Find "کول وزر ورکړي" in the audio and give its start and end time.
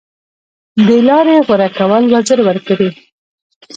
1.77-2.89